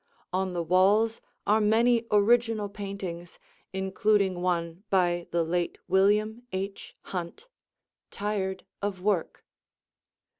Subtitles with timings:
[0.33, 3.37] On the walls are many original paintings
[3.71, 6.95] including one by the late William H.
[7.03, 7.47] Hunt,
[8.09, 9.45] "Tired of Work."